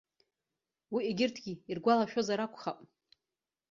Уи 0.93 1.01
егьырҭгьы 1.09 1.53
иргәалашәозар 1.71 2.39
акәхап. 2.39 2.79